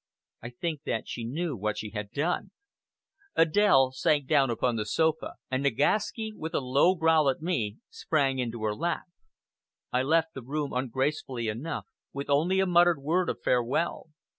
I 0.41 0.49
think 0.49 0.81
that 0.87 1.07
she 1.07 1.23
knew 1.23 1.55
what 1.55 1.77
she 1.77 1.91
had 1.91 2.09
done. 2.09 2.49
Adèle 3.37 3.93
sank 3.93 4.25
down 4.25 4.49
upon 4.49 4.75
the 4.75 4.85
sofa, 4.87 5.33
and 5.51 5.63
Nagaski, 5.63 6.33
with 6.35 6.55
a 6.55 6.59
low 6.59 6.95
growl 6.95 7.29
at 7.29 7.43
me, 7.43 7.77
sprang 7.91 8.39
into 8.39 8.63
her 8.63 8.73
lap. 8.73 9.03
I 9.93 10.01
left 10.01 10.33
the 10.33 10.41
room 10.41 10.73
ungracefully 10.73 11.49
enough, 11.49 11.85
with 12.13 12.31
only 12.31 12.59
a 12.59 12.65
muttered 12.65 12.99
word 13.03 13.29
of 13.29 13.43
farewell. 13.43 14.07